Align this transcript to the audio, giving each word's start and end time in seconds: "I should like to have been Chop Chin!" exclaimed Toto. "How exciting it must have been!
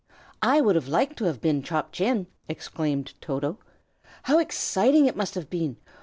"I 0.41 0.57
should 0.61 0.87
like 0.87 1.15
to 1.17 1.25
have 1.25 1.39
been 1.41 1.61
Chop 1.61 1.91
Chin!" 1.91 2.25
exclaimed 2.49 3.13
Toto. 3.21 3.59
"How 4.23 4.39
exciting 4.39 5.05
it 5.05 5.15
must 5.15 5.35
have 5.35 5.47
been! 5.47 5.77